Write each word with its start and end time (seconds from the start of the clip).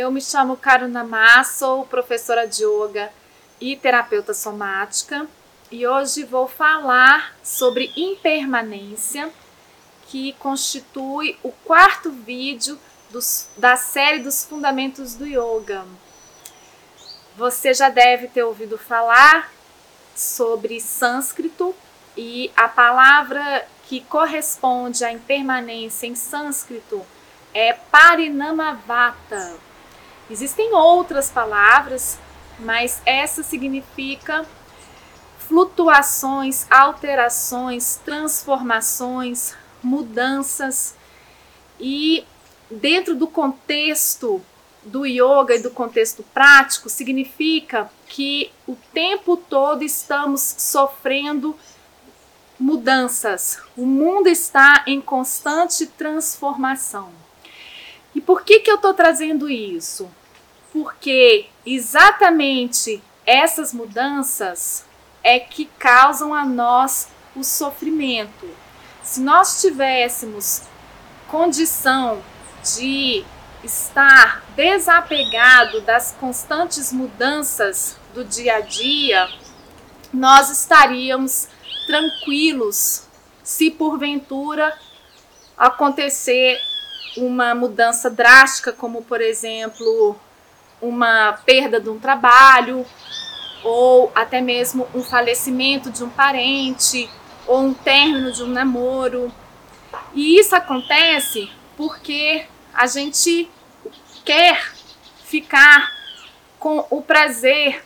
Eu 0.00 0.10
me 0.10 0.22
chamo 0.22 0.56
Karunamá, 0.56 1.44
sou 1.44 1.84
professora 1.84 2.48
de 2.48 2.64
yoga 2.64 3.12
e 3.60 3.76
terapeuta 3.76 4.32
somática 4.32 5.26
e 5.70 5.86
hoje 5.86 6.24
vou 6.24 6.48
falar 6.48 7.36
sobre 7.42 7.92
impermanência, 7.94 9.30
que 10.06 10.32
constitui 10.38 11.38
o 11.42 11.52
quarto 11.52 12.10
vídeo 12.10 12.80
dos, 13.10 13.50
da 13.58 13.76
série 13.76 14.20
dos 14.20 14.42
Fundamentos 14.42 15.14
do 15.16 15.26
Yoga. 15.26 15.84
Você 17.36 17.74
já 17.74 17.90
deve 17.90 18.26
ter 18.28 18.42
ouvido 18.42 18.78
falar 18.78 19.52
sobre 20.16 20.80
sânscrito 20.80 21.74
e 22.16 22.50
a 22.56 22.68
palavra 22.68 23.68
que 23.84 24.00
corresponde 24.00 25.04
à 25.04 25.12
impermanência 25.12 26.06
em 26.06 26.14
sânscrito 26.14 27.04
é 27.52 27.74
Parinamavata. 27.74 29.68
Existem 30.30 30.72
outras 30.72 31.28
palavras, 31.28 32.16
mas 32.60 33.02
essa 33.04 33.42
significa 33.42 34.46
flutuações, 35.48 36.70
alterações, 36.70 37.96
transformações, 38.04 39.56
mudanças. 39.82 40.94
E 41.80 42.24
dentro 42.70 43.16
do 43.16 43.26
contexto 43.26 44.40
do 44.84 45.04
yoga 45.04 45.56
e 45.56 45.62
do 45.62 45.70
contexto 45.70 46.22
prático, 46.32 46.88
significa 46.88 47.90
que 48.06 48.52
o 48.68 48.76
tempo 48.94 49.36
todo 49.36 49.82
estamos 49.82 50.40
sofrendo 50.40 51.56
mudanças. 52.56 53.58
O 53.76 53.84
mundo 53.84 54.28
está 54.28 54.84
em 54.86 55.00
constante 55.00 55.86
transformação. 55.86 57.10
E 58.14 58.20
por 58.20 58.44
que, 58.44 58.60
que 58.60 58.70
eu 58.70 58.76
estou 58.76 58.94
trazendo 58.94 59.50
isso? 59.50 60.08
Porque 60.72 61.48
exatamente 61.66 63.02
essas 63.26 63.72
mudanças 63.72 64.84
é 65.22 65.38
que 65.38 65.66
causam 65.78 66.34
a 66.34 66.44
nós 66.44 67.08
o 67.34 67.44
sofrimento. 67.44 68.48
Se 69.02 69.20
nós 69.20 69.60
tivéssemos 69.60 70.62
condição 71.28 72.22
de 72.74 73.24
estar 73.62 74.42
desapegado 74.56 75.80
das 75.82 76.14
constantes 76.18 76.92
mudanças 76.92 77.96
do 78.14 78.24
dia 78.24 78.56
a 78.56 78.60
dia, 78.60 79.28
nós 80.12 80.50
estaríamos 80.50 81.48
tranquilos 81.86 83.04
se 83.42 83.70
porventura 83.70 84.76
acontecer 85.56 86.60
uma 87.16 87.54
mudança 87.54 88.08
drástica, 88.08 88.72
como 88.72 89.02
por 89.02 89.20
exemplo 89.20 90.16
uma 90.80 91.32
perda 91.44 91.80
de 91.80 91.88
um 91.88 91.98
trabalho, 91.98 92.86
ou 93.62 94.10
até 94.14 94.40
mesmo 94.40 94.88
um 94.94 95.02
falecimento 95.02 95.90
de 95.90 96.02
um 96.02 96.08
parente, 96.08 97.08
ou 97.46 97.60
um 97.60 97.74
término 97.74 98.32
de 98.32 98.42
um 98.42 98.48
namoro. 98.48 99.32
E 100.14 100.38
isso 100.38 100.54
acontece 100.54 101.50
porque 101.76 102.46
a 102.72 102.86
gente 102.86 103.50
quer 104.24 104.72
ficar 105.24 105.92
com 106.58 106.86
o 106.90 107.02
prazer 107.02 107.84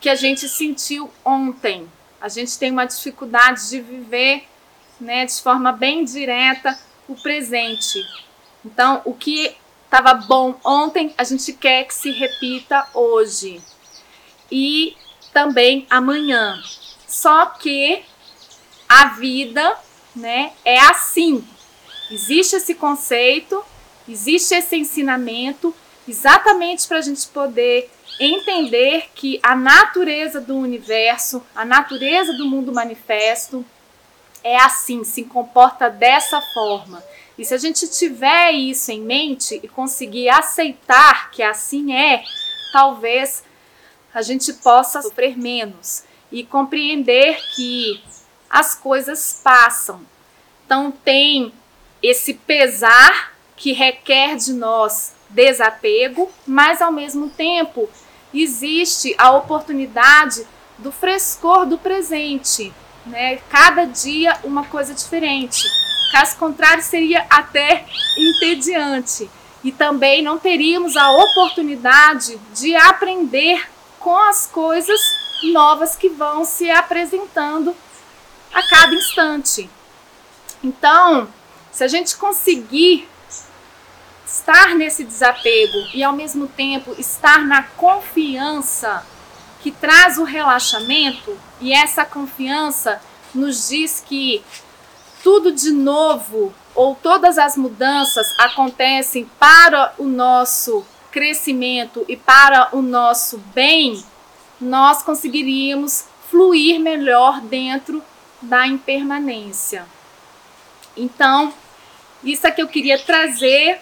que 0.00 0.08
a 0.08 0.14
gente 0.14 0.48
sentiu 0.48 1.10
ontem. 1.24 1.90
A 2.20 2.28
gente 2.28 2.58
tem 2.58 2.70
uma 2.70 2.86
dificuldade 2.86 3.68
de 3.68 3.80
viver 3.80 4.44
né, 5.00 5.26
de 5.26 5.40
forma 5.42 5.72
bem 5.72 6.04
direta 6.04 6.78
o 7.08 7.14
presente. 7.14 8.02
Então, 8.64 9.02
o 9.04 9.14
que 9.14 9.56
estava 9.86 10.14
bom 10.14 10.54
ontem, 10.64 11.14
a 11.16 11.24
gente 11.24 11.52
quer 11.52 11.84
que 11.84 11.94
se 11.94 12.10
repita 12.10 12.86
hoje 12.92 13.62
e 14.50 14.96
também 15.32 15.86
amanhã. 15.88 16.60
Só 17.08 17.46
que 17.46 18.04
a 18.88 19.06
vida, 19.10 19.76
né, 20.14 20.52
é 20.64 20.78
assim. 20.80 21.46
Existe 22.10 22.56
esse 22.56 22.74
conceito, 22.74 23.64
existe 24.08 24.54
esse 24.54 24.76
ensinamento, 24.76 25.74
exatamente 26.06 26.86
para 26.86 26.98
a 26.98 27.02
gente 27.02 27.26
poder 27.28 27.90
entender 28.18 29.10
que 29.14 29.40
a 29.42 29.54
natureza 29.54 30.40
do 30.40 30.56
universo, 30.56 31.42
a 31.54 31.64
natureza 31.64 32.32
do 32.32 32.46
mundo 32.46 32.72
manifesto, 32.72 33.64
é 34.42 34.56
assim, 34.56 35.02
se 35.04 35.24
comporta 35.24 35.90
dessa 35.90 36.40
forma. 36.54 37.02
E 37.38 37.44
se 37.44 37.52
a 37.52 37.58
gente 37.58 37.86
tiver 37.88 38.52
isso 38.52 38.90
em 38.90 39.00
mente 39.00 39.60
e 39.62 39.68
conseguir 39.68 40.28
aceitar 40.28 41.30
que 41.30 41.42
assim 41.42 41.94
é, 41.94 42.24
talvez 42.72 43.44
a 44.14 44.22
gente 44.22 44.52
possa 44.54 45.02
sofrer 45.02 45.36
menos 45.36 46.04
e 46.32 46.42
compreender 46.44 47.38
que 47.54 48.02
as 48.48 48.74
coisas 48.74 49.40
passam. 49.44 50.00
Então 50.64 50.90
tem 50.90 51.52
esse 52.02 52.34
pesar 52.34 53.34
que 53.56 53.72
requer 53.72 54.36
de 54.36 54.52
nós 54.52 55.14
desapego, 55.28 56.30
mas 56.46 56.80
ao 56.80 56.92
mesmo 56.92 57.28
tempo 57.28 57.88
existe 58.32 59.14
a 59.18 59.32
oportunidade 59.32 60.46
do 60.78 60.92
frescor 60.92 61.66
do 61.66 61.78
presente, 61.78 62.72
né? 63.04 63.36
Cada 63.50 63.84
dia 63.84 64.38
uma 64.44 64.64
coisa 64.64 64.94
diferente. 64.94 65.64
Caso 66.12 66.36
contrário, 66.36 66.82
seria 66.82 67.26
até 67.28 67.86
entediante. 68.16 69.30
E 69.64 69.72
também 69.72 70.22
não 70.22 70.38
teríamos 70.38 70.96
a 70.96 71.10
oportunidade 71.10 72.38
de 72.54 72.74
aprender 72.76 73.68
com 73.98 74.16
as 74.16 74.46
coisas 74.46 75.00
novas 75.52 75.96
que 75.96 76.08
vão 76.08 76.44
se 76.44 76.70
apresentando 76.70 77.74
a 78.52 78.62
cada 78.68 78.94
instante. 78.94 79.68
Então, 80.62 81.28
se 81.72 81.84
a 81.84 81.88
gente 81.88 82.16
conseguir 82.16 83.08
estar 84.24 84.74
nesse 84.74 85.04
desapego 85.04 85.78
e 85.94 86.02
ao 86.02 86.12
mesmo 86.12 86.46
tempo 86.46 86.94
estar 86.98 87.44
na 87.46 87.62
confiança 87.62 89.06
que 89.62 89.70
traz 89.70 90.18
o 90.18 90.24
relaxamento, 90.24 91.36
e 91.60 91.72
essa 91.72 92.04
confiança 92.04 93.00
nos 93.34 93.68
diz 93.68 94.02
que 94.06 94.44
tudo 95.26 95.50
de 95.50 95.72
novo 95.72 96.54
ou 96.72 96.94
todas 96.94 97.36
as 97.36 97.56
mudanças 97.56 98.32
acontecem 98.38 99.28
para 99.40 99.92
o 99.98 100.04
nosso 100.04 100.86
crescimento 101.10 102.04
e 102.06 102.16
para 102.16 102.68
o 102.70 102.80
nosso 102.80 103.38
bem, 103.52 104.04
nós 104.60 105.02
conseguiríamos 105.02 106.04
fluir 106.30 106.78
melhor 106.78 107.40
dentro 107.40 108.00
da 108.40 108.68
impermanência. 108.68 109.84
Então, 110.96 111.52
isso 112.22 112.46
é 112.46 112.52
que 112.52 112.62
eu 112.62 112.68
queria 112.68 112.96
trazer 112.96 113.80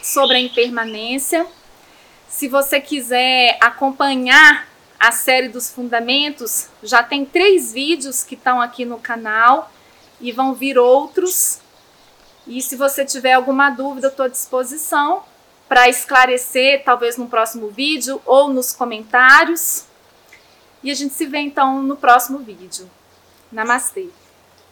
sobre 0.00 0.36
a 0.36 0.40
impermanência. 0.40 1.44
Se 2.28 2.46
você 2.46 2.80
quiser 2.80 3.58
acompanhar 3.60 4.68
a 5.00 5.10
série 5.10 5.48
dos 5.48 5.72
fundamentos, 5.72 6.68
já 6.84 7.02
tem 7.02 7.24
três 7.24 7.72
vídeos 7.72 8.22
que 8.22 8.36
estão 8.36 8.60
aqui 8.60 8.84
no 8.84 9.00
canal 9.00 9.72
e 10.20 10.32
vão 10.32 10.54
vir 10.54 10.78
outros. 10.78 11.60
E 12.46 12.62
se 12.62 12.76
você 12.76 13.04
tiver 13.04 13.32
alguma 13.32 13.70
dúvida, 13.70 14.08
estou 14.08 14.26
à 14.26 14.28
disposição 14.28 15.22
para 15.68 15.88
esclarecer, 15.88 16.82
talvez 16.82 17.16
no 17.16 17.28
próximo 17.28 17.68
vídeo 17.68 18.20
ou 18.24 18.48
nos 18.48 18.72
comentários. 18.72 19.84
E 20.82 20.90
a 20.90 20.94
gente 20.94 21.12
se 21.12 21.26
vê 21.26 21.38
então 21.38 21.82
no 21.82 21.96
próximo 21.96 22.38
vídeo. 22.38 22.90
Namastê! 23.52 24.08